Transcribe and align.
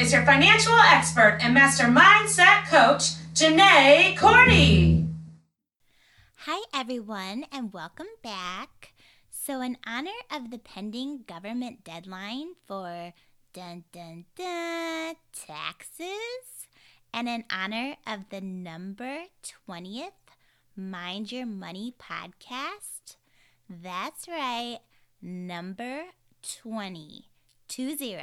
is 0.00 0.14
your 0.14 0.24
financial 0.24 0.72
expert 0.78 1.38
and 1.42 1.52
master 1.52 1.84
mindset 1.84 2.66
coach, 2.68 3.16
Janae 3.34 4.16
Cordy. 4.16 5.04
Hi, 6.46 6.64
everyone, 6.72 7.44
and 7.52 7.70
welcome 7.70 8.06
back. 8.22 8.94
So, 9.30 9.60
in 9.60 9.76
honor 9.86 10.16
of 10.34 10.50
the 10.50 10.56
pending 10.56 11.24
government 11.26 11.84
deadline 11.84 12.54
for 12.66 13.12
dun 13.52 13.84
dun 13.92 14.24
dun 14.36 15.16
taxes, 15.34 16.66
and 17.12 17.28
in 17.28 17.44
honor 17.50 17.96
of 18.06 18.20
the 18.30 18.40
number 18.40 19.24
20th 19.68 20.12
Mind 20.74 21.30
Your 21.30 21.44
Money 21.44 21.94
podcast, 21.98 23.16
that's 23.68 24.26
right, 24.26 24.78
number 25.20 26.04
20, 26.62 27.26
20. 27.68 28.16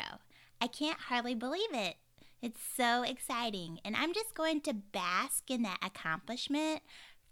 I 0.60 0.68
can't 0.68 1.00
hardly 1.00 1.36
believe 1.36 1.74
it. 1.74 1.96
It's 2.42 2.62
so 2.76 3.04
exciting, 3.04 3.80
and 3.84 3.96
I'm 3.96 4.14
just 4.14 4.36
going 4.36 4.62
to 4.62 4.74
bask 4.74 5.50
in 5.50 5.64
that 5.64 5.80
accomplishment 5.84 6.82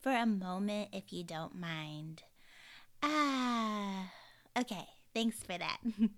for 0.02 0.12
a 0.12 0.26
moment 0.26 0.90
if 0.94 1.14
you 1.14 1.24
don't 1.24 1.56
mind. 1.56 2.24
Ah, 3.04 4.12
okay, 4.58 4.88
thanks 5.14 5.44
for 5.44 5.58
that. 5.58 5.78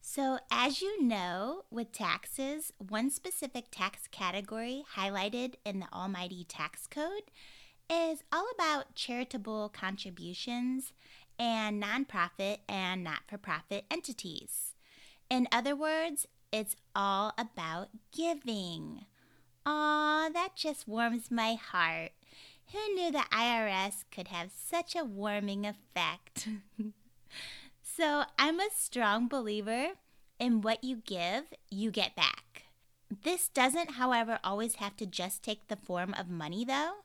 so, 0.00 0.38
as 0.50 0.80
you 0.80 1.02
know, 1.02 1.64
with 1.70 1.92
taxes, 1.92 2.72
one 2.78 3.10
specific 3.10 3.66
tax 3.70 4.08
category 4.10 4.84
highlighted 4.96 5.54
in 5.64 5.80
the 5.80 5.92
Almighty 5.92 6.44
Tax 6.44 6.86
Code 6.86 7.30
is 7.90 8.22
all 8.32 8.46
about 8.54 8.94
charitable 8.94 9.68
contributions 9.68 10.92
and 11.38 11.82
nonprofit 11.82 12.58
and 12.68 13.04
not 13.04 13.20
for 13.28 13.36
profit 13.36 13.84
entities. 13.90 14.71
In 15.32 15.48
other 15.50 15.74
words, 15.74 16.26
it's 16.52 16.76
all 16.94 17.32
about 17.38 17.88
giving. 18.14 19.06
Aw, 19.64 20.28
that 20.28 20.50
just 20.56 20.86
warms 20.86 21.30
my 21.30 21.54
heart. 21.54 22.10
Who 22.70 22.92
knew 22.92 23.10
the 23.10 23.24
IRS 23.32 24.04
could 24.14 24.28
have 24.28 24.50
such 24.54 24.94
a 24.94 25.06
warming 25.06 25.64
effect? 25.64 26.48
so, 27.82 28.24
I'm 28.38 28.60
a 28.60 28.68
strong 28.76 29.26
believer 29.26 29.92
in 30.38 30.60
what 30.60 30.84
you 30.84 30.96
give, 30.96 31.44
you 31.70 31.90
get 31.90 32.14
back. 32.14 32.64
This 33.24 33.48
doesn't, 33.48 33.92
however, 33.92 34.38
always 34.44 34.74
have 34.74 34.98
to 34.98 35.06
just 35.06 35.42
take 35.42 35.68
the 35.68 35.76
form 35.76 36.12
of 36.12 36.28
money, 36.28 36.62
though. 36.62 36.96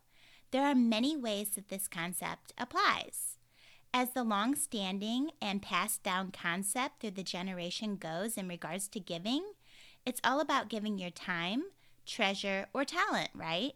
There 0.51 0.65
are 0.65 0.75
many 0.75 1.15
ways 1.15 1.51
that 1.51 1.69
this 1.69 1.87
concept 1.87 2.51
applies. 2.57 3.36
As 3.93 4.11
the 4.11 4.23
long 4.23 4.55
standing 4.55 5.31
and 5.41 5.61
passed 5.61 6.03
down 6.03 6.31
concept 6.31 6.99
through 6.99 7.11
the 7.11 7.23
generation 7.23 7.95
goes 7.95 8.37
in 8.37 8.47
regards 8.47 8.87
to 8.89 8.99
giving, 8.99 9.43
it's 10.05 10.21
all 10.23 10.39
about 10.39 10.69
giving 10.69 10.97
your 10.97 11.09
time, 11.09 11.63
treasure, 12.05 12.67
or 12.73 12.85
talent, 12.85 13.29
right? 13.33 13.73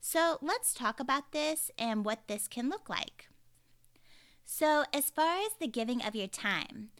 So 0.00 0.38
let's 0.42 0.74
talk 0.74 0.98
about 0.98 1.32
this 1.32 1.70
and 1.78 2.04
what 2.04 2.26
this 2.26 2.48
can 2.48 2.68
look 2.68 2.88
like. 2.88 3.28
So, 4.44 4.84
as 4.92 5.10
far 5.10 5.38
as 5.38 5.52
the 5.60 5.68
giving 5.68 6.02
of 6.02 6.16
your 6.16 6.26
time, 6.26 6.90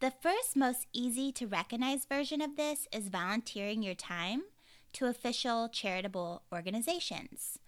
the 0.00 0.10
first 0.10 0.56
most 0.56 0.86
easy 0.92 1.30
to 1.32 1.46
recognize 1.46 2.06
version 2.06 2.40
of 2.40 2.56
this 2.56 2.88
is 2.92 3.08
volunteering 3.08 3.82
your 3.82 3.94
time 3.94 4.44
to 4.94 5.06
official 5.06 5.68
charitable 5.68 6.42
organizations. 6.50 7.58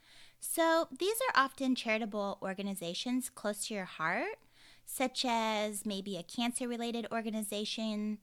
So, 0.41 0.89
these 0.99 1.17
are 1.29 1.45
often 1.45 1.75
charitable 1.75 2.39
organizations 2.43 3.31
close 3.31 3.67
to 3.67 3.75
your 3.75 3.85
heart, 3.85 4.39
such 4.87 5.25
as 5.27 5.85
maybe 5.85 6.17
a 6.17 6.23
cancer 6.23 6.69
related 6.69 7.07
organization 7.13 8.19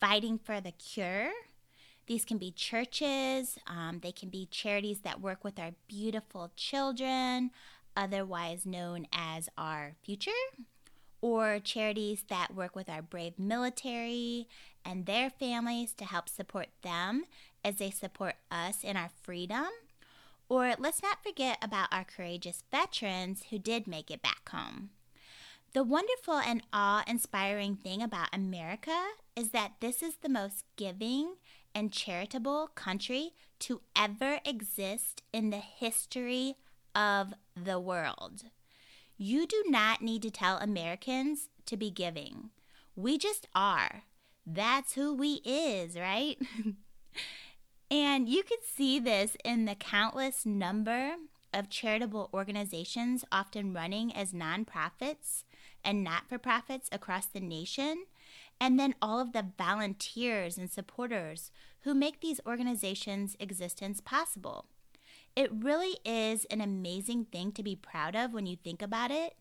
fighting 0.00 0.38
for 0.38 0.60
the 0.60 0.72
cure 0.72 1.32
these 2.08 2.24
can 2.24 2.38
be 2.38 2.50
churches, 2.50 3.58
um, 3.66 4.00
they 4.02 4.12
can 4.12 4.30
be 4.30 4.48
charities 4.50 5.00
that 5.00 5.20
work 5.20 5.44
with 5.44 5.58
our 5.58 5.72
beautiful 5.86 6.50
children, 6.56 7.50
otherwise 7.94 8.64
known 8.64 9.06
as 9.12 9.50
our 9.58 9.94
future, 10.02 10.30
or 11.20 11.60
charities 11.60 12.24
that 12.30 12.54
work 12.54 12.74
with 12.74 12.88
our 12.88 13.02
brave 13.02 13.38
military 13.38 14.48
and 14.86 15.04
their 15.04 15.28
families 15.28 15.92
to 15.92 16.06
help 16.06 16.30
support 16.30 16.68
them 16.80 17.24
as 17.62 17.76
they 17.76 17.90
support 17.90 18.36
us 18.50 18.82
in 18.82 18.96
our 18.96 19.10
freedom. 19.22 19.66
Or 20.48 20.74
let's 20.78 21.02
not 21.02 21.22
forget 21.22 21.58
about 21.62 21.88
our 21.92 22.04
courageous 22.04 22.62
veterans 22.70 23.44
who 23.50 23.58
did 23.58 23.86
make 23.86 24.10
it 24.10 24.22
back 24.22 24.48
home. 24.48 24.90
The 25.74 25.84
wonderful 25.84 26.38
and 26.38 26.62
awe 26.72 27.04
inspiring 27.06 27.76
thing 27.76 28.02
about 28.02 28.34
America 28.34 29.08
is 29.36 29.50
that 29.50 29.72
this 29.80 30.02
is 30.02 30.16
the 30.16 30.30
most 30.30 30.64
giving 30.76 31.34
and 31.74 31.92
charitable 31.92 32.70
country 32.74 33.32
to 33.60 33.82
ever 33.94 34.40
exist 34.44 35.22
in 35.32 35.50
the 35.50 35.58
history 35.58 36.56
of 36.94 37.34
the 37.54 37.78
world. 37.78 38.44
You 39.18 39.46
do 39.46 39.64
not 39.66 40.00
need 40.00 40.22
to 40.22 40.30
tell 40.30 40.56
Americans 40.56 41.48
to 41.66 41.76
be 41.76 41.90
giving. 41.90 42.50
We 42.96 43.18
just 43.18 43.46
are. 43.54 44.04
That's 44.46 44.94
who 44.94 45.12
we 45.14 45.42
is, 45.44 45.98
right? 45.98 46.38
and 47.90 48.28
you 48.28 48.42
can 48.42 48.58
see 48.62 48.98
this 48.98 49.36
in 49.44 49.64
the 49.64 49.74
countless 49.74 50.44
number 50.44 51.14
of 51.54 51.70
charitable 51.70 52.28
organizations 52.34 53.24
often 53.32 53.72
running 53.72 54.14
as 54.14 54.32
nonprofits 54.32 55.44
and 55.82 56.04
not 56.04 56.28
for 56.28 56.38
profits 56.38 56.88
across 56.92 57.26
the 57.26 57.40
nation 57.40 58.04
and 58.60 58.78
then 58.78 58.94
all 59.00 59.20
of 59.20 59.32
the 59.32 59.46
volunteers 59.56 60.58
and 60.58 60.70
supporters 60.70 61.50
who 61.82 61.94
make 61.94 62.20
these 62.20 62.40
organizations' 62.46 63.36
existence 63.38 64.00
possible. 64.00 64.66
It 65.36 65.50
really 65.52 65.96
is 66.04 66.44
an 66.46 66.60
amazing 66.60 67.26
thing 67.26 67.52
to 67.52 67.62
be 67.62 67.76
proud 67.76 68.16
of 68.16 68.32
when 68.32 68.46
you 68.46 68.56
think 68.56 68.82
about 68.82 69.10
it. 69.10 69.36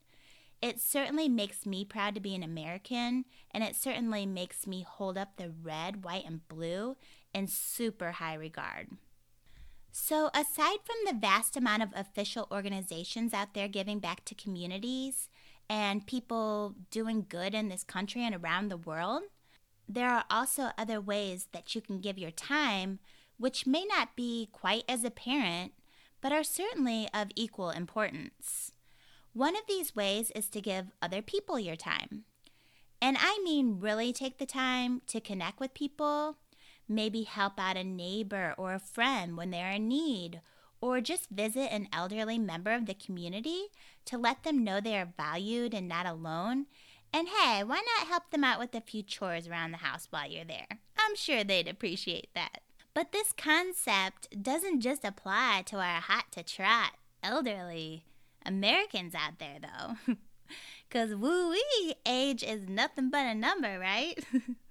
It 0.61 0.79
certainly 0.79 1.29
makes 1.29 1.65
me 1.65 1.85
proud 1.85 2.15
to 2.15 2.21
be 2.21 2.33
an 2.35 2.43
American, 2.43 3.25
and 3.51 3.63
it 3.63 3.75
certainly 3.75 4.25
makes 4.25 4.65
me 4.65 4.81
hold 4.87 5.17
up 5.17 5.37
the 5.37 5.51
red, 5.63 6.03
white, 6.03 6.25
and 6.25 6.47
blue 6.47 6.95
in 7.33 7.47
super 7.47 8.13
high 8.13 8.35
regard. 8.35 8.89
So, 9.91 10.29
aside 10.33 10.79
from 10.85 10.97
the 11.05 11.19
vast 11.19 11.57
amount 11.57 11.83
of 11.83 11.89
official 11.95 12.47
organizations 12.51 13.33
out 13.33 13.53
there 13.53 13.67
giving 13.67 13.99
back 13.99 14.23
to 14.25 14.35
communities, 14.35 15.29
and 15.69 16.07
people 16.07 16.75
doing 16.91 17.25
good 17.27 17.53
in 17.53 17.69
this 17.69 17.83
country 17.83 18.23
and 18.23 18.35
around 18.35 18.69
the 18.69 18.77
world, 18.77 19.23
there 19.87 20.09
are 20.09 20.25
also 20.29 20.69
other 20.77 20.99
ways 20.99 21.47
that 21.51 21.75
you 21.75 21.81
can 21.81 21.99
give 21.99 22.17
your 22.17 22.31
time, 22.31 22.99
which 23.37 23.67
may 23.67 23.85
not 23.85 24.15
be 24.15 24.49
quite 24.51 24.83
as 24.87 25.03
apparent, 25.03 25.73
but 26.21 26.31
are 26.31 26.43
certainly 26.43 27.07
of 27.13 27.29
equal 27.35 27.69
importance. 27.69 28.73
One 29.33 29.55
of 29.55 29.63
these 29.67 29.95
ways 29.95 30.31
is 30.31 30.49
to 30.49 30.61
give 30.61 30.87
other 31.01 31.21
people 31.21 31.59
your 31.59 31.75
time. 31.75 32.23
And 33.01 33.17
I 33.19 33.39
mean, 33.43 33.79
really 33.79 34.11
take 34.11 34.39
the 34.39 34.45
time 34.45 35.01
to 35.07 35.21
connect 35.21 35.59
with 35.59 35.73
people, 35.73 36.37
maybe 36.87 37.23
help 37.23 37.59
out 37.59 37.77
a 37.77 37.83
neighbor 37.83 38.53
or 38.57 38.73
a 38.73 38.79
friend 38.79 39.37
when 39.37 39.51
they're 39.51 39.71
in 39.71 39.87
need, 39.87 40.41
or 40.81 41.01
just 41.01 41.29
visit 41.29 41.71
an 41.71 41.87
elderly 41.91 42.37
member 42.37 42.71
of 42.71 42.85
the 42.85 42.93
community 42.93 43.65
to 44.05 44.17
let 44.17 44.43
them 44.43 44.63
know 44.63 44.79
they 44.79 44.97
are 44.97 45.13
valued 45.17 45.73
and 45.73 45.87
not 45.87 46.05
alone. 46.05 46.65
And 47.13 47.27
hey, 47.29 47.63
why 47.63 47.81
not 47.97 48.07
help 48.07 48.31
them 48.31 48.43
out 48.43 48.59
with 48.59 48.75
a 48.75 48.81
few 48.81 49.01
chores 49.01 49.47
around 49.47 49.71
the 49.71 49.77
house 49.77 50.07
while 50.09 50.29
you're 50.29 50.45
there? 50.45 50.67
I'm 50.97 51.15
sure 51.15 51.43
they'd 51.43 51.67
appreciate 51.67 52.29
that. 52.35 52.61
But 52.93 53.11
this 53.11 53.31
concept 53.31 54.41
doesn't 54.41 54.81
just 54.81 55.05
apply 55.05 55.63
to 55.67 55.77
our 55.77 56.01
hot 56.01 56.31
to 56.31 56.43
trot 56.43 56.93
elderly 57.23 58.05
Americans 58.45 59.13
out 59.15 59.39
there, 59.39 59.57
though. 59.61 60.13
Because 60.89 61.13
woo 61.13 61.49
wee, 61.49 61.95
age 62.05 62.43
is 62.43 62.69
nothing 62.69 63.09
but 63.09 63.25
a 63.25 63.35
number, 63.35 63.77
right? 63.79 64.17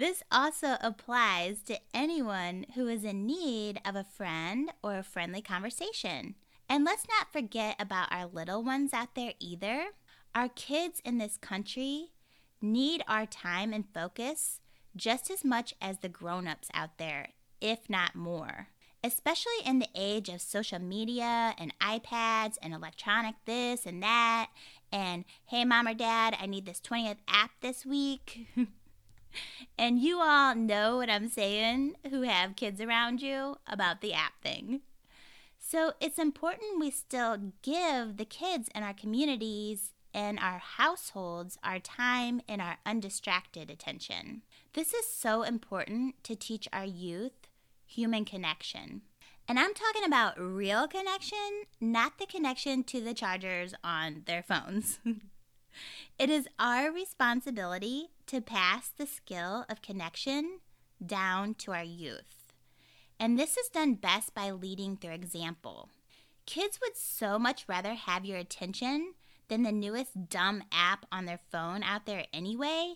This 0.00 0.22
also 0.32 0.78
applies 0.80 1.60
to 1.64 1.78
anyone 1.92 2.64
who 2.74 2.88
is 2.88 3.04
in 3.04 3.26
need 3.26 3.82
of 3.84 3.96
a 3.96 4.02
friend 4.02 4.72
or 4.82 4.96
a 4.96 5.02
friendly 5.02 5.42
conversation. 5.42 6.36
And 6.70 6.86
let's 6.86 7.06
not 7.06 7.34
forget 7.34 7.76
about 7.78 8.10
our 8.10 8.24
little 8.24 8.62
ones 8.64 8.94
out 8.94 9.14
there 9.14 9.34
either. 9.38 9.88
Our 10.34 10.48
kids 10.48 11.02
in 11.04 11.18
this 11.18 11.36
country 11.36 12.12
need 12.62 13.04
our 13.06 13.26
time 13.26 13.74
and 13.74 13.92
focus 13.92 14.60
just 14.96 15.30
as 15.30 15.44
much 15.44 15.74
as 15.82 15.98
the 15.98 16.08
grown 16.08 16.48
ups 16.48 16.70
out 16.72 16.96
there, 16.96 17.32
if 17.60 17.90
not 17.90 18.14
more. 18.14 18.68
Especially 19.04 19.60
in 19.66 19.80
the 19.80 19.90
age 19.94 20.30
of 20.30 20.40
social 20.40 20.78
media 20.78 21.54
and 21.58 21.78
iPads 21.78 22.56
and 22.62 22.72
electronic 22.72 23.34
this 23.44 23.84
and 23.84 24.02
that, 24.02 24.48
and 24.90 25.26
hey, 25.44 25.66
mom 25.66 25.88
or 25.88 25.92
dad, 25.92 26.38
I 26.40 26.46
need 26.46 26.64
this 26.64 26.80
20th 26.80 27.18
app 27.28 27.50
this 27.60 27.84
week. 27.84 28.46
and 29.78 29.98
you 29.98 30.20
all 30.20 30.54
know 30.54 30.96
what 30.96 31.10
I'm 31.10 31.28
saying 31.28 31.96
who 32.10 32.22
have 32.22 32.56
kids 32.56 32.80
around 32.80 33.22
you 33.22 33.56
about 33.66 34.00
the 34.00 34.14
app 34.14 34.42
thing. 34.42 34.80
So 35.58 35.92
it's 36.00 36.18
important 36.18 36.80
we 36.80 36.90
still 36.90 37.52
give 37.62 38.16
the 38.16 38.24
kids 38.24 38.68
in 38.74 38.82
our 38.82 38.94
communities 38.94 39.92
in 40.12 40.38
our 40.38 40.58
households, 40.58 41.58
our 41.62 41.78
time, 41.78 42.40
and 42.48 42.60
our 42.60 42.78
undistracted 42.84 43.70
attention. 43.70 44.42
This 44.72 44.92
is 44.92 45.06
so 45.06 45.42
important 45.42 46.22
to 46.24 46.36
teach 46.36 46.68
our 46.72 46.84
youth 46.84 47.48
human 47.86 48.24
connection. 48.24 49.02
And 49.48 49.58
I'm 49.58 49.74
talking 49.74 50.04
about 50.04 50.38
real 50.38 50.86
connection, 50.86 51.64
not 51.80 52.18
the 52.18 52.26
connection 52.26 52.84
to 52.84 53.00
the 53.00 53.14
chargers 53.14 53.74
on 53.82 54.22
their 54.26 54.42
phones. 54.42 55.00
it 56.18 56.30
is 56.30 56.48
our 56.58 56.90
responsibility 56.90 58.08
to 58.26 58.40
pass 58.40 58.88
the 58.88 59.06
skill 59.06 59.64
of 59.68 59.82
connection 59.82 60.60
down 61.04 61.54
to 61.54 61.72
our 61.72 61.84
youth. 61.84 62.52
And 63.18 63.38
this 63.38 63.56
is 63.56 63.68
done 63.68 63.94
best 63.94 64.34
by 64.34 64.50
leading 64.50 64.96
through 64.96 65.12
example. 65.12 65.88
Kids 66.46 66.78
would 66.80 66.96
so 66.96 67.38
much 67.38 67.64
rather 67.68 67.94
have 67.94 68.24
your 68.24 68.38
attention 68.38 69.14
than 69.48 69.62
the 69.62 69.72
newest 69.72 70.28
dumb 70.30 70.62
app 70.72 71.04
on 71.12 71.26
their 71.26 71.40
phone 71.50 71.82
out 71.82 72.06
there 72.06 72.24
anyway, 72.32 72.94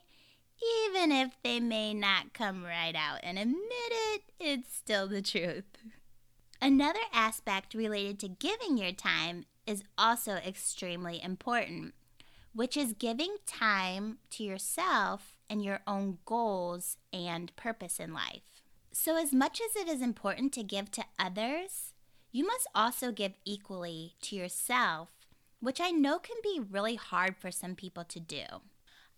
even 0.91 1.13
if 1.13 1.37
they 1.43 1.61
may 1.61 1.93
not 1.93 2.33
come 2.33 2.65
right 2.65 2.95
out 2.95 3.21
and 3.23 3.39
admit 3.39 3.61
it, 3.69 4.23
it's 4.39 4.75
still 4.75 5.07
the 5.09 5.21
truth. 5.21 5.65
Another 6.63 7.01
aspect 7.13 7.75
related 7.75 8.19
to 8.21 8.29
giving 8.29 8.79
your 8.79 8.93
time 8.93 9.45
is 9.67 9.83
also 9.99 10.35
extremely 10.35 11.23
important, 11.23 11.93
which 12.55 12.77
is 12.77 12.93
giving 12.93 13.37
time 13.47 14.19
to 14.31 14.45
yourself 14.45 15.37
and 15.51 15.63
your 15.63 15.81
own 15.87 16.19
goals 16.25 16.97
and 17.13 17.55
purpose 17.57 17.99
in 17.99 18.15
life. 18.15 18.63
So, 18.93 19.17
as 19.17 19.33
much 19.33 19.61
as 19.61 19.75
it 19.75 19.89
is 19.89 20.01
important 20.01 20.53
to 20.53 20.63
give 20.63 20.91
to 20.93 21.05
others, 21.19 21.95
you 22.31 22.47
must 22.47 22.69
also 22.75 23.11
give 23.11 23.33
equally 23.45 24.15
to 24.23 24.37
yourself, 24.37 25.09
which 25.61 25.81
I 25.81 25.91
know 25.91 26.19
can 26.19 26.37
be 26.43 26.61
really 26.61 26.95
hard 26.95 27.37
for 27.37 27.51
some 27.51 27.75
people 27.75 28.05
to 28.05 28.21
do. 28.21 28.45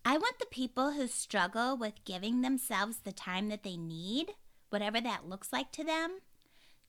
I 0.03 0.17
want 0.17 0.39
the 0.39 0.47
people 0.47 0.93
who 0.93 1.07
struggle 1.07 1.77
with 1.77 2.05
giving 2.05 2.41
themselves 2.41 2.97
the 3.03 3.11
time 3.11 3.49
that 3.49 3.63
they 3.63 3.77
need, 3.77 4.31
whatever 4.69 4.99
that 4.99 5.29
looks 5.29 5.53
like 5.53 5.71
to 5.73 5.83
them, 5.83 6.19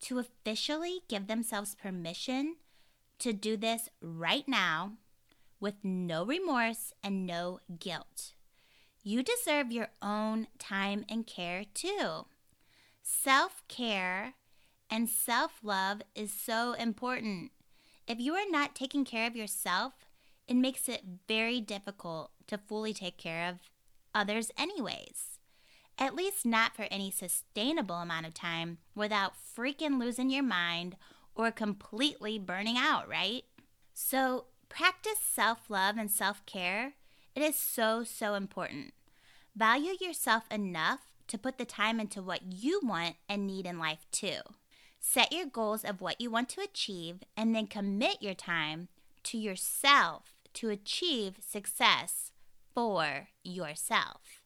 to 0.01 0.19
officially 0.19 1.01
give 1.09 1.27
themselves 1.27 1.75
permission 1.75 2.57
to 3.19 3.33
do 3.33 3.57
this 3.57 3.91
right 4.01 4.47
now 4.47 4.93
with 5.61 5.75
no 5.83 6.25
remorse 6.25 6.93
and 7.03 7.27
no 7.27 7.61
guilt. 7.79 8.33
You 9.03 9.23
deserve 9.23 9.73
your 9.73 9.89
own 10.03 10.49
time 10.59 11.05
and 11.09 11.27
care 11.27 11.65
too. 11.73 12.27
Self 13.03 13.63
care 13.69 14.35
and 14.91 15.09
self 15.09 15.61
love 15.63 16.03
is 16.15 16.33
so 16.33 16.73
important. 16.75 17.53
If 18.07 18.21
you 18.21 18.35
are 18.35 18.51
not 18.51 18.75
taking 18.75 19.05
care 19.05 19.27
of 19.27 19.37
yourself, 19.37 19.93
it 20.47 20.57
makes 20.57 20.89
it 20.89 21.03
very 21.27 21.61
difficult 21.61 22.31
to 22.47 22.59
fully 22.59 22.95
take 22.95 23.19
care 23.19 23.49
of 23.49 23.57
others, 24.15 24.51
anyways 24.59 25.39
at 25.99 26.15
least 26.15 26.47
not 26.47 26.77
for 26.77 26.87
any 26.91 27.11
sustainable 27.11 27.97
amount 27.97 28.27
of 28.27 28.33
time 28.33 28.79
without 28.95 29.33
freaking 29.57 29.99
losing 29.99 30.31
your 30.31 30.45
mind 30.45 30.97
or 31.35 31.51
completely 31.51 32.39
burning 32.39 32.77
out, 32.79 33.09
right? 33.09 33.43
So, 33.95 34.47
practice 34.69 35.19
self 35.21 35.69
love 35.69 35.97
and 35.97 36.11
self 36.11 36.45
care. 36.47 36.95
It 37.35 37.43
is 37.43 37.57
so, 37.57 38.05
so 38.05 38.35
important. 38.35 38.93
Value 39.55 39.95
yourself 40.01 40.45
enough 40.51 41.01
to 41.29 41.39
put 41.39 41.59
the 41.59 41.65
time 41.65 42.01
into 42.01 42.23
what 42.23 42.43
you 42.43 42.81
want 42.83 43.17
and 43.29 43.47
need 43.47 43.67
in 43.67 43.79
life, 43.79 44.07
too. 44.11 44.41
Set 45.01 45.33
your 45.33 45.47
goals 45.47 45.85
of 45.85 46.01
what 46.01 46.21
you 46.21 46.31
want 46.31 46.49
to 46.51 46.61
achieve 46.61 47.19
and 47.37 47.55
then 47.55 47.67
commit 47.67 48.23
your 48.23 48.35
time 48.35 48.89
to 49.25 49.39
yourself 49.39 50.35
to 50.55 50.71
achieve 50.71 51.37
success 51.41 52.33
for 52.75 53.29
yourself. 53.45 54.43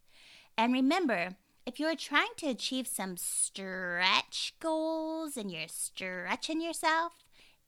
And 0.58 0.72
remember, 0.72 1.36
if 1.64 1.78
you're 1.78 1.96
trying 1.96 2.34
to 2.38 2.48
achieve 2.48 2.86
some 2.86 3.16
stretch 3.16 4.54
goals 4.60 5.36
and 5.36 5.50
you're 5.50 5.68
stretching 5.68 6.60
yourself, 6.60 7.12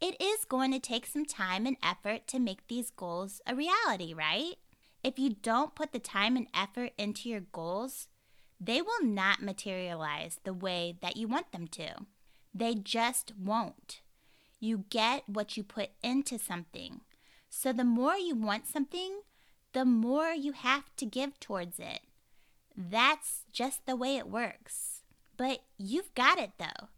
it 0.05 0.21
is 0.23 0.45
going 0.45 0.71
to 0.71 0.79
take 0.79 1.07
some 1.07 1.25
time 1.25 1.65
and 1.65 1.79
effort 1.83 2.27
to 2.27 2.39
make 2.39 2.69
these 2.69 2.91
goals 2.91 3.41
a 3.47 3.55
reality, 3.55 4.13
right? 4.13 4.57
If 5.03 5.19
you 5.19 5.31
don't 5.31 5.75
put 5.75 5.93
the 5.93 5.99
time 5.99 6.37
and 6.37 6.47
effort 6.53 6.91
into 6.99 7.31
your 7.31 7.41
goals, 7.41 8.09
they 8.61 8.83
will 8.83 9.03
not 9.03 9.41
materialize 9.41 10.41
the 10.45 10.53
way 10.53 10.99
that 11.01 11.17
you 11.17 11.27
want 11.27 11.53
them 11.53 11.67
to. 11.69 12.05
They 12.53 12.75
just 12.75 13.33
won't. 13.39 14.03
You 14.61 14.85
get 14.91 15.27
what 15.27 15.57
you 15.57 15.63
put 15.63 15.89
into 16.03 16.39
something. 16.39 17.01
So 17.49 17.73
the 17.73 17.83
more 17.83 18.17
you 18.17 18.35
want 18.35 18.67
something, 18.67 19.23
the 19.73 19.87
more 19.87 20.33
you 20.33 20.53
have 20.53 20.85
to 20.99 21.07
give 21.07 21.41
towards 21.41 21.79
it. 21.79 22.01
That's 22.77 23.45
just 23.53 23.87
the 23.87 23.97
way 23.97 24.19
it 24.19 24.29
works. 24.29 25.03
But 25.39 25.61
you've 25.79 26.15
got 26.15 26.39
it 26.39 26.53
though. 26.59 26.89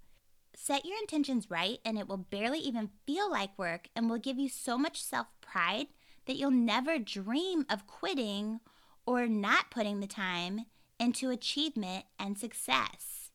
Set 0.59 0.87
your 0.87 0.97
intentions 0.99 1.51
right, 1.51 1.81
and 1.85 1.99
it 1.99 2.09
will 2.09 2.17
barely 2.17 2.59
even 2.59 2.89
feel 3.07 3.31
like 3.31 3.59
work 3.59 3.89
and 3.95 4.09
will 4.09 4.19
give 4.19 4.39
you 4.39 4.49
so 4.49 4.79
much 4.79 5.03
self 5.03 5.27
pride 5.43 5.89
that 6.25 6.37
you'll 6.37 6.51
never 6.51 6.99
dream 6.99 7.67
of 7.69 7.87
quitting 7.87 8.61
or 9.05 9.27
not 9.27 9.71
putting 9.71 10.01
the 10.01 10.07
time 10.07 10.65
into 10.99 11.31
achievement 11.31 12.07
and 12.19 12.39
success. 12.39 13.31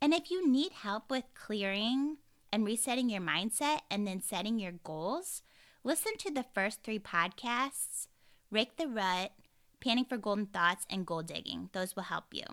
And 0.00 0.14
if 0.14 0.30
you 0.30 0.50
need 0.50 0.72
help 0.72 1.10
with 1.10 1.24
clearing 1.34 2.16
and 2.50 2.64
resetting 2.64 3.10
your 3.10 3.20
mindset 3.20 3.80
and 3.90 4.06
then 4.06 4.22
setting 4.22 4.58
your 4.58 4.72
goals, 4.72 5.42
listen 5.84 6.16
to 6.18 6.30
the 6.32 6.46
first 6.54 6.82
three 6.82 6.98
podcasts 6.98 8.08
Rake 8.50 8.78
the 8.78 8.88
Rut, 8.88 9.32
Panning 9.80 10.06
for 10.06 10.16
Golden 10.16 10.46
Thoughts, 10.46 10.86
and 10.88 11.04
Goal 11.06 11.22
Digging. 11.22 11.68
Those 11.72 11.94
will 11.94 12.04
help 12.04 12.32
you. 12.32 12.44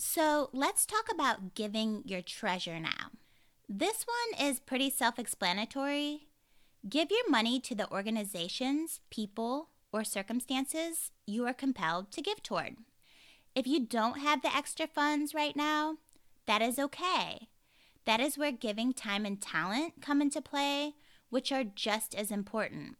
So 0.00 0.48
let's 0.54 0.86
talk 0.86 1.12
about 1.12 1.54
giving 1.54 2.02
your 2.06 2.22
treasure 2.22 2.80
now. 2.80 3.10
This 3.68 4.06
one 4.06 4.48
is 4.48 4.58
pretty 4.58 4.88
self 4.88 5.18
explanatory. 5.18 6.28
Give 6.88 7.10
your 7.10 7.28
money 7.28 7.60
to 7.60 7.74
the 7.74 7.90
organizations, 7.92 9.00
people, 9.10 9.68
or 9.92 10.02
circumstances 10.02 11.10
you 11.26 11.46
are 11.46 11.52
compelled 11.52 12.12
to 12.12 12.22
give 12.22 12.42
toward. 12.42 12.76
If 13.54 13.66
you 13.66 13.84
don't 13.84 14.20
have 14.20 14.40
the 14.40 14.56
extra 14.56 14.86
funds 14.86 15.34
right 15.34 15.54
now, 15.54 15.98
that 16.46 16.62
is 16.62 16.78
okay. 16.78 17.48
That 18.06 18.20
is 18.20 18.38
where 18.38 18.52
giving 18.52 18.94
time 18.94 19.26
and 19.26 19.38
talent 19.38 20.00
come 20.00 20.22
into 20.22 20.40
play, 20.40 20.94
which 21.28 21.52
are 21.52 21.62
just 21.62 22.14
as 22.14 22.30
important. 22.30 22.96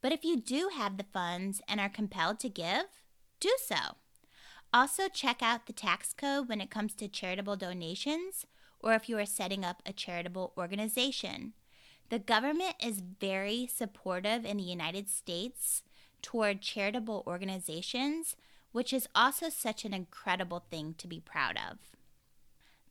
But 0.00 0.12
if 0.12 0.24
you 0.24 0.36
do 0.40 0.70
have 0.76 0.96
the 0.96 1.06
funds 1.12 1.60
and 1.66 1.80
are 1.80 1.88
compelled 1.88 2.38
to 2.38 2.48
give, 2.48 2.84
do 3.40 3.50
so. 3.66 3.96
Also, 4.72 5.08
check 5.08 5.42
out 5.42 5.66
the 5.66 5.72
tax 5.72 6.12
code 6.12 6.48
when 6.48 6.60
it 6.60 6.70
comes 6.70 6.94
to 6.94 7.08
charitable 7.08 7.56
donations 7.56 8.46
or 8.78 8.94
if 8.94 9.08
you 9.08 9.18
are 9.18 9.26
setting 9.26 9.64
up 9.64 9.82
a 9.84 9.92
charitable 9.92 10.52
organization. 10.56 11.52
The 12.08 12.18
government 12.18 12.74
is 12.82 13.02
very 13.20 13.68
supportive 13.72 14.44
in 14.44 14.56
the 14.56 14.62
United 14.62 15.08
States 15.08 15.82
toward 16.22 16.60
charitable 16.60 17.24
organizations, 17.26 18.36
which 18.72 18.92
is 18.92 19.08
also 19.14 19.48
such 19.48 19.84
an 19.84 19.94
incredible 19.94 20.64
thing 20.70 20.94
to 20.98 21.06
be 21.06 21.20
proud 21.20 21.56
of. 21.56 21.78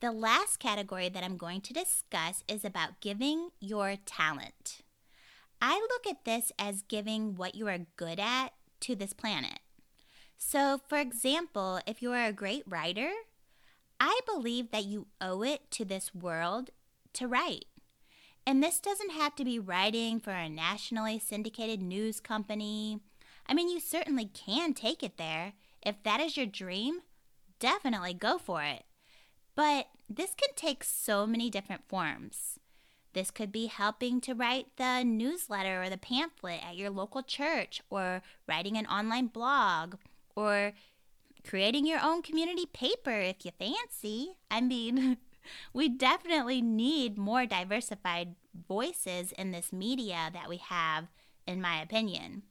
The 0.02 0.12
last 0.12 0.60
category 0.60 1.10
that 1.10 1.24
I'm 1.24 1.38
going 1.38 1.62
to 1.62 1.74
discuss 1.74 2.44
is 2.48 2.64
about 2.64 3.02
giving 3.02 3.50
your 3.60 3.96
talent. 4.06 4.82
I 5.62 5.76
look 5.76 6.08
at 6.08 6.24
this 6.24 6.54
as 6.58 6.84
giving 6.84 7.36
what 7.36 7.56
you 7.56 7.68
are 7.68 7.80
good 7.98 8.20
at 8.20 8.54
to 8.82 8.96
this 8.96 9.12
planet. 9.12 9.60
So, 10.42 10.80
for 10.88 10.98
example, 10.98 11.82
if 11.86 12.02
you 12.02 12.14
are 12.14 12.26
a 12.26 12.34
great 12.34 12.64
writer, 12.66 13.12
I 14.00 14.22
believe 14.26 14.72
that 14.72 14.86
you 14.86 15.08
owe 15.20 15.44
it 15.44 15.70
to 15.72 15.84
this 15.84 16.16
world 16.16 16.70
to 17.14 17.28
write. 17.28 17.66
And 18.48 18.64
this 18.64 18.80
doesn't 18.80 19.12
have 19.12 19.36
to 19.36 19.44
be 19.44 19.60
writing 19.60 20.20
for 20.20 20.32
a 20.32 20.48
nationally 20.48 21.20
syndicated 21.20 21.82
news 21.82 22.22
company. 22.22 23.02
I 23.48 23.54
mean, 23.54 23.70
you 23.70 23.82
certainly 23.82 24.26
can 24.34 24.74
take 24.74 25.04
it 25.04 25.18
there. 25.18 25.54
If 25.86 26.02
that 26.04 26.22
is 26.22 26.38
your 26.38 26.46
dream, 26.46 27.02
definitely 27.60 28.14
go 28.14 28.38
for 28.38 28.64
it. 28.64 28.86
But 29.56 29.88
this 30.10 30.34
can 30.36 30.56
take 30.56 30.86
so 30.86 31.28
many 31.28 31.50
different 31.50 31.90
forms. 31.90 32.60
This 33.12 33.30
could 33.30 33.52
be 33.52 33.66
helping 33.66 34.22
to 34.22 34.34
write 34.34 34.68
the 34.78 35.04
newsletter 35.04 35.84
or 35.84 35.90
the 35.90 35.98
pamphlet 35.98 36.62
at 36.66 36.78
your 36.78 36.92
local 36.92 37.24
church, 37.24 37.82
or 37.90 38.22
writing 38.48 38.78
an 38.78 38.86
online 38.86 39.28
blog, 39.28 39.96
or 40.40 40.74
creating 41.48 41.86
your 41.86 42.00
own 42.02 42.22
community 42.22 42.66
paper 42.66 43.12
if 43.12 43.46
you 43.46 43.52
fancy. 43.60 44.34
I 44.50 44.62
mean, 44.62 45.18
we 45.74 45.90
definitely 45.90 46.62
need 46.62 47.18
more 47.18 47.46
diversified 47.46 48.36
voices 48.68 49.32
in 49.34 49.52
this 49.52 49.74
media 49.74 50.30
that 50.34 50.50
we 50.50 50.58
have, 50.58 51.08
in 51.46 51.62
my 51.62 51.82
opinion. 51.82 52.44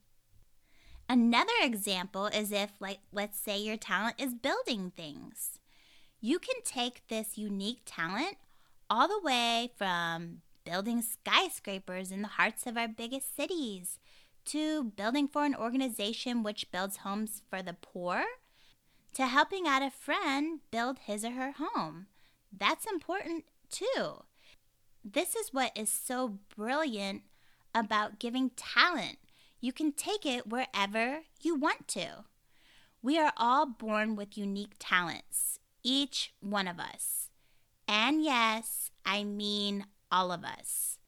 Another 1.07 1.53
example 1.63 2.27
is 2.27 2.51
if, 2.51 2.71
like, 2.79 2.99
let's 3.11 3.39
say 3.39 3.57
your 3.57 3.77
talent 3.77 4.15
is 4.19 4.35
building 4.35 4.91
things. 4.95 5.57
You 6.21 6.37
can 6.37 6.61
take 6.63 7.07
this 7.07 7.37
unique 7.37 7.81
talent 7.85 8.35
all 8.89 9.07
the 9.07 9.21
way 9.23 9.71
from 9.75 10.41
building 10.65 11.01
skyscrapers 11.01 12.11
in 12.11 12.21
the 12.21 12.27
hearts 12.27 12.67
of 12.67 12.77
our 12.77 12.87
biggest 12.87 13.35
cities, 13.35 13.97
to 14.45 14.83
building 14.83 15.27
for 15.27 15.45
an 15.45 15.55
organization 15.55 16.43
which 16.43 16.71
builds 16.71 16.97
homes 16.97 17.41
for 17.49 17.61
the 17.61 17.73
poor 17.73 18.23
to 19.13 19.27
helping 19.27 19.67
out 19.67 19.81
a 19.81 19.89
friend 19.89 20.59
build 20.71 20.99
his 20.99 21.23
or 21.25 21.31
her 21.31 21.53
home. 21.57 22.07
That's 22.55 22.85
important 22.85 23.45
too. 23.69 24.23
This 25.03 25.35
is 25.35 25.53
what 25.53 25.71
is 25.75 25.89
so 25.89 26.39
brilliant 26.55 27.23
about 27.73 28.19
giving 28.19 28.51
talent. 28.55 29.17
You 29.61 29.73
can 29.73 29.91
take 29.91 30.25
it 30.25 30.47
wherever 30.47 31.21
you 31.41 31.55
want 31.55 31.87
to. 31.89 32.25
We 33.01 33.17
are 33.17 33.33
all 33.37 33.65
born 33.65 34.15
with 34.15 34.37
unique 34.37 34.75
talents, 34.77 35.59
each 35.83 36.33
one 36.41 36.67
of 36.67 36.79
us. 36.79 37.29
And 37.87 38.23
yes, 38.23 38.91
I 39.05 39.23
mean 39.23 39.85
all 40.11 40.31
of 40.31 40.43
us. 40.43 40.98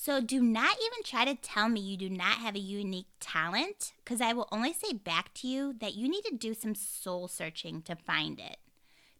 So 0.00 0.20
do 0.20 0.40
not 0.40 0.76
even 0.76 1.02
try 1.02 1.24
to 1.24 1.34
tell 1.34 1.68
me 1.68 1.80
you 1.80 1.96
do 1.96 2.08
not 2.08 2.38
have 2.38 2.54
a 2.54 2.60
unique 2.60 3.08
talent, 3.18 3.94
because 3.98 4.20
I 4.20 4.32
will 4.32 4.46
only 4.52 4.72
say 4.72 4.92
back 4.92 5.34
to 5.34 5.48
you 5.48 5.74
that 5.80 5.96
you 5.96 6.08
need 6.08 6.22
to 6.26 6.36
do 6.36 6.54
some 6.54 6.76
soul 6.76 7.26
searching 7.26 7.82
to 7.82 7.96
find 7.96 8.38
it, 8.38 8.58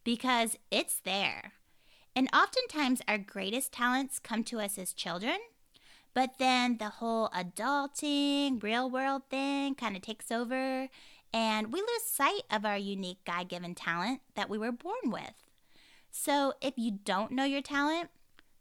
because 0.04 0.56
it's 0.70 1.00
there. 1.00 1.54
And 2.14 2.28
oftentimes, 2.32 3.02
our 3.08 3.18
greatest 3.18 3.72
talents 3.72 4.20
come 4.20 4.44
to 4.44 4.60
us 4.60 4.78
as 4.78 4.92
children, 4.92 5.38
but 6.14 6.38
then 6.38 6.78
the 6.78 6.90
whole 6.90 7.28
adulting, 7.30 8.62
real 8.62 8.88
world 8.88 9.22
thing 9.30 9.74
kind 9.74 9.96
of 9.96 10.02
takes 10.02 10.30
over, 10.30 10.88
and 11.34 11.72
we 11.72 11.80
lose 11.80 12.04
sight 12.04 12.42
of 12.52 12.64
our 12.64 12.78
unique 12.78 13.24
God 13.26 13.48
given 13.48 13.74
talent 13.74 14.20
that 14.36 14.48
we 14.48 14.58
were 14.58 14.72
born 14.72 15.10
with. 15.10 15.34
So, 16.12 16.52
if 16.60 16.74
you 16.76 17.00
don't 17.04 17.32
know 17.32 17.44
your 17.44 17.62
talent, 17.62 18.10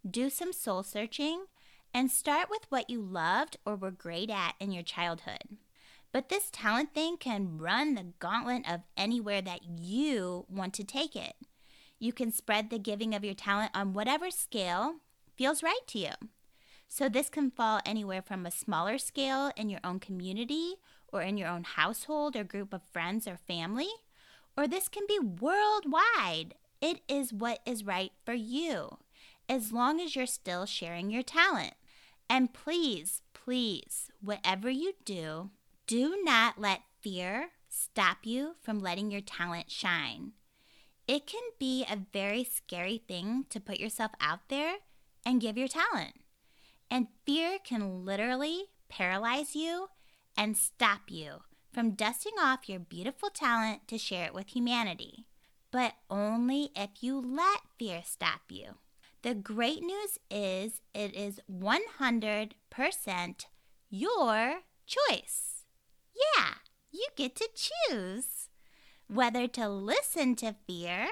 do 0.09 0.31
some 0.31 0.51
soul 0.51 0.81
searching 0.81 1.45
and 1.93 2.11
start 2.11 2.49
with 2.49 2.65
what 2.69 2.89
you 2.89 3.01
loved 3.01 3.57
or 3.65 3.75
were 3.75 3.91
great 3.91 4.29
at 4.29 4.55
in 4.59 4.71
your 4.71 4.83
childhood. 4.83 5.57
But 6.11 6.29
this 6.29 6.49
talent 6.51 6.93
thing 6.93 7.17
can 7.17 7.57
run 7.57 7.95
the 7.95 8.13
gauntlet 8.19 8.69
of 8.69 8.81
anywhere 8.95 9.41
that 9.41 9.61
you 9.79 10.45
want 10.49 10.73
to 10.75 10.83
take 10.83 11.15
it. 11.15 11.35
You 11.99 12.13
can 12.13 12.31
spread 12.31 12.69
the 12.69 12.79
giving 12.79 13.13
of 13.13 13.23
your 13.23 13.33
talent 13.33 13.71
on 13.73 13.93
whatever 13.93 14.31
scale 14.31 14.95
feels 15.35 15.63
right 15.63 15.81
to 15.87 15.99
you. 15.99 16.11
So, 16.87 17.09
this 17.09 17.29
can 17.29 17.51
fall 17.51 17.81
anywhere 17.85 18.21
from 18.21 18.45
a 18.45 18.51
smaller 18.51 18.97
scale 18.97 19.51
in 19.57 19.69
your 19.69 19.81
own 19.83 19.99
community 19.99 20.75
or 21.09 21.21
in 21.21 21.37
your 21.37 21.49
own 21.49 21.63
household 21.63 22.35
or 22.35 22.43
group 22.43 22.73
of 22.73 22.81
friends 22.91 23.27
or 23.27 23.37
family, 23.37 23.89
or 24.55 24.67
this 24.67 24.87
can 24.87 25.03
be 25.07 25.19
worldwide. 25.19 26.55
It 26.81 27.01
is 27.07 27.33
what 27.33 27.59
is 27.65 27.83
right 27.83 28.11
for 28.25 28.33
you, 28.33 28.99
as 29.49 29.71
long 29.71 29.99
as 29.99 30.15
you're 30.15 30.25
still 30.25 30.65
sharing 30.65 31.09
your 31.09 31.23
talent. 31.23 31.73
And 32.29 32.53
please, 32.53 33.21
please, 33.33 34.11
whatever 34.21 34.69
you 34.69 34.93
do, 35.05 35.51
do 35.85 36.21
not 36.23 36.59
let 36.59 36.81
fear 37.01 37.49
stop 37.69 38.19
you 38.23 38.55
from 38.61 38.79
letting 38.79 39.11
your 39.11 39.21
talent 39.21 39.71
shine. 39.71 40.33
It 41.07 41.25
can 41.25 41.41
be 41.57 41.85
a 41.85 41.99
very 42.11 42.43
scary 42.43 43.01
thing 43.07 43.45
to 43.49 43.61
put 43.61 43.79
yourself 43.79 44.11
out 44.19 44.49
there 44.49 44.75
and 45.25 45.39
give 45.39 45.57
your 45.57 45.69
talent. 45.69 46.15
And 46.91 47.07
fear 47.25 47.59
can 47.63 48.05
literally 48.05 48.65
paralyze 48.89 49.55
you 49.55 49.87
and 50.37 50.57
stop 50.57 51.01
you 51.09 51.43
from 51.73 51.91
dusting 51.91 52.33
off 52.39 52.67
your 52.67 52.79
beautiful 52.79 53.29
talent 53.29 53.87
to 53.87 53.97
share 53.97 54.25
it 54.25 54.33
with 54.33 54.55
humanity. 54.55 55.25
But 55.71 55.93
only 56.09 56.71
if 56.75 56.89
you 57.01 57.19
let 57.19 57.61
fear 57.77 58.01
stop 58.03 58.41
you. 58.49 58.75
The 59.27 59.35
great 59.35 59.83
news 59.83 60.17
is 60.31 60.79
it 60.93 61.13
is 61.13 61.41
100% 61.51 63.45
your 63.89 64.59
choice. 64.85 65.65
Yeah, 66.15 66.53
you 66.93 67.07
get 67.17 67.35
to 67.35 67.49
choose 67.53 68.47
whether 69.07 69.45
to 69.49 69.67
listen 69.67 70.37
to 70.37 70.55
fear 70.65 71.09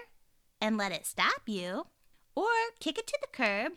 and 0.62 0.77
let 0.77 0.93
it 0.93 1.05
stop 1.05 1.41
you, 1.45 1.88
or 2.38 2.48
kick 2.79 2.98
it 2.98 3.05
to 3.07 3.19
the 3.19 3.27
curb 3.27 3.74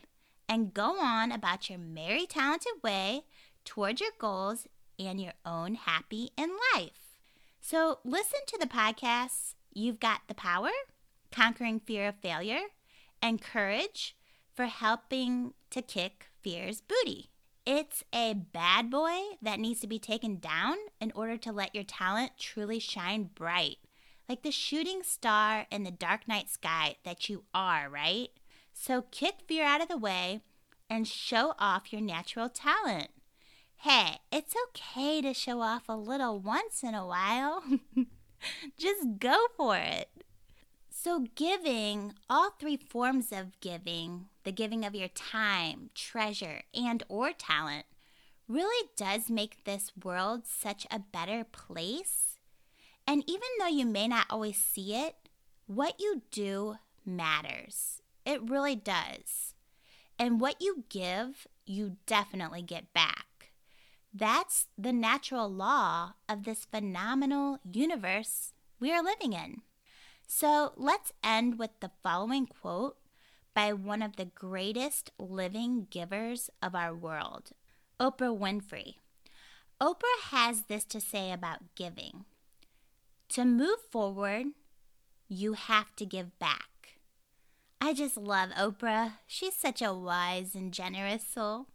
and 0.49 0.73
go 0.73 1.01
on 1.01 1.33
about 1.33 1.69
your 1.69 1.81
merry, 1.81 2.25
talented 2.25 2.75
way 2.81 3.23
towards 3.65 4.01
your 4.01 4.13
goals 4.21 4.69
and 5.01 5.21
your 5.21 5.35
own 5.45 5.75
happy 5.75 6.31
in 6.37 6.51
life. 6.77 7.17
So, 7.61 7.99
listen 8.05 8.39
to 8.47 8.59
the 8.61 8.67
podcasts 8.67 9.57
You've 9.75 9.99
Got 9.99 10.21
the 10.29 10.35
Power, 10.35 10.71
Conquering 11.33 11.81
Fear 11.81 12.07
of 12.07 12.21
Failure, 12.21 12.69
and 13.21 13.43
Courage 13.43 14.15
for 14.59 14.67
helping 14.67 15.55
to 15.71 15.81
kick 15.81 16.27
fear's 16.43 16.81
booty. 16.81 17.31
It's 17.65 18.03
a 18.13 18.35
bad 18.35 18.91
boy 18.91 19.21
that 19.41 19.61
needs 19.61 19.79
to 19.83 19.87
be 19.87 20.01
taken 20.01 20.41
down 20.41 20.75
in 21.01 21.13
order 21.15 21.37
to 21.37 21.53
let 21.53 21.77
your 21.77 21.85
talent 21.85 22.33
truly 22.41 22.81
shine 22.81 23.31
bright, 23.37 23.77
like 24.29 24.43
the 24.43 24.51
shooting 24.51 25.05
star 25.05 25.69
in 25.71 25.85
the 25.85 25.93
dark 25.93 26.27
night 26.27 26.51
sky 26.51 26.97
that 27.05 27.29
you 27.29 27.45
are, 27.55 27.89
right? 27.89 28.31
So 28.73 29.05
kick 29.13 29.43
fear 29.47 29.63
out 29.65 29.81
of 29.81 29.87
the 29.87 29.97
way 29.97 30.41
and 30.91 31.07
show 31.07 31.55
off 31.61 31.93
your 31.93 32.03
natural 32.03 32.49
talent. 32.49 33.11
Hey, 33.77 34.19
it's 34.33 34.57
okay 34.71 35.23
to 35.23 35.35
show 35.35 35.61
off 35.61 35.85
a 35.89 35.95
little 35.95 36.41
once 36.41 36.83
in 36.83 36.97
a 36.97 37.07
while. 37.07 37.63
Just 38.77 39.21
go 39.21 39.37
for 39.57 39.77
it. 39.77 40.09
So, 41.09 41.25
giving, 41.37 42.13
all 42.29 42.51
three 42.51 42.77
forms 42.77 43.33
of 43.33 43.59
giving, 43.61 44.27
the 44.45 44.53
giving 44.53 44.85
of 44.85 44.95
your 44.95 45.09
time, 45.09 45.89
treasure, 45.95 46.65
and 46.75 47.03
or 47.09 47.33
talent, 47.33 47.87
really 48.47 48.91
does 48.95 49.31
make 49.31 49.65
this 49.65 49.91
world 50.05 50.43
such 50.45 50.87
a 50.91 50.99
better 50.99 51.45
place. 51.45 52.37
And 53.07 53.25
even 53.27 53.49
though 53.59 53.69
you 53.69 53.87
may 53.87 54.07
not 54.07 54.27
always 54.29 54.59
see 54.59 54.95
it, 54.95 55.31
what 55.67 55.99
you 55.99 56.21
do 56.31 56.77
matters. 57.07 58.03
It 58.27 58.43
really 58.47 58.77
does. 58.77 59.55
And 60.19 60.43
what 60.43 60.61
you 60.61 60.85
give, 60.91 61.47
you 61.65 61.97
definitely 62.05 62.61
get 62.61 62.93
back. 62.93 63.53
That's 64.13 64.67
the 64.77 64.93
natural 64.93 65.49
law 65.49 66.13
of 66.29 66.45
this 66.45 66.67
phenomenal 66.67 67.61
universe 67.65 68.53
we 68.79 68.93
are 68.93 69.03
living 69.03 69.33
in. 69.33 69.63
So 70.31 70.73
let's 70.77 71.15
end 71.25 71.59
with 71.59 71.71
the 71.81 71.91
following 72.03 72.47
quote 72.47 72.99
by 73.55 73.73
one 73.73 74.03
of 74.03 74.17
the 74.17 74.27
greatest 74.27 75.11
living 75.19 75.87
givers 75.91 76.51
of 76.63 76.75
our 76.75 76.95
world, 76.95 77.53
Oprah 77.99 78.39
Winfrey. 78.39 78.97
Oprah 79.81 80.21
has 80.25 80.65
this 80.65 80.85
to 80.85 81.01
say 81.01 81.33
about 81.33 81.75
giving 81.75 82.27
To 83.31 83.47
move 83.47 83.81
forward, 83.91 84.49
you 85.29 85.55
have 85.55 85.97
to 85.97 86.05
give 86.05 86.39
back. 86.39 86.99
I 87.81 87.95
just 87.95 88.19
love 88.19 88.51
Oprah. 88.51 89.15
She's 89.27 89.55
such 89.55 89.81
a 89.81 89.95
wise 89.95 90.55
and 90.55 90.75
generous 90.75 91.25
soul. 91.27 91.69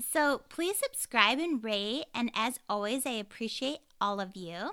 So 0.00 0.40
please 0.48 0.78
subscribe 0.78 1.38
and 1.38 1.62
rate. 1.62 2.06
And 2.14 2.30
as 2.34 2.58
always, 2.66 3.04
I 3.04 3.10
appreciate 3.10 3.80
all 4.00 4.20
of 4.20 4.36
you. 4.36 4.70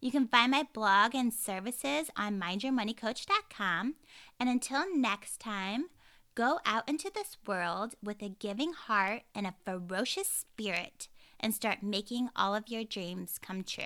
You 0.00 0.10
can 0.10 0.28
find 0.28 0.50
my 0.50 0.66
blog 0.72 1.14
and 1.14 1.32
services 1.32 2.10
on 2.16 2.40
mindyourmoneycoach.com. 2.40 3.94
And 4.38 4.48
until 4.48 4.84
next 4.94 5.40
time, 5.40 5.86
go 6.34 6.58
out 6.66 6.88
into 6.88 7.10
this 7.14 7.36
world 7.46 7.94
with 8.02 8.22
a 8.22 8.28
giving 8.28 8.72
heart 8.72 9.22
and 9.34 9.46
a 9.46 9.54
ferocious 9.64 10.28
spirit 10.28 11.08
and 11.40 11.54
start 11.54 11.82
making 11.82 12.28
all 12.36 12.54
of 12.54 12.68
your 12.68 12.84
dreams 12.84 13.38
come 13.40 13.64
true. 13.64 13.84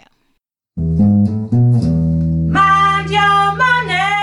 Mind 0.77 3.11
your 3.11 3.55
money. 3.55 4.20